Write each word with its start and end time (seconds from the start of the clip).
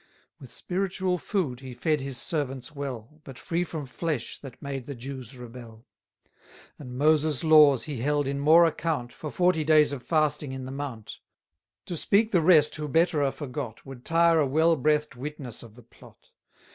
With 0.39 0.51
spiritual 0.51 1.19
food 1.19 1.59
he 1.59 1.75
fed 1.75 2.01
his 2.01 2.17
servants 2.17 2.71
well, 2.73 3.21
But 3.23 3.37
free 3.37 3.63
from 3.63 3.85
flesh 3.85 4.39
that 4.39 4.59
made 4.59 4.87
the 4.87 4.95
Jews 4.95 5.37
rebel: 5.37 5.85
And 6.79 6.97
Moses' 6.97 7.43
laws 7.43 7.83
he 7.83 7.97
held 7.99 8.27
in 8.27 8.39
more 8.39 8.65
account, 8.65 9.13
For 9.13 9.29
forty 9.29 9.63
days 9.63 9.91
of 9.91 10.01
fasting 10.01 10.53
in 10.53 10.65
the 10.65 10.71
mount. 10.71 11.19
To 11.85 11.95
speak 11.95 12.31
the 12.31 12.41
rest 12.41 12.75
who 12.77 12.87
better 12.87 13.21
are 13.21 13.31
forgot, 13.31 13.81
630 13.85 13.89
Would 13.89 14.05
tire 14.05 14.39
a 14.39 14.47
well 14.47 14.75
breathed 14.75 15.13
witness 15.13 15.61
of 15.61 15.75
the 15.75 15.83
plot. 15.83 16.31